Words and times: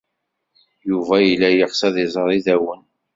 Yuba 0.89 1.15
yella 1.27 1.49
yeɣs 1.51 1.81
ad 1.87 1.95
iẓer 2.03 2.29
iddawen. 2.37 2.83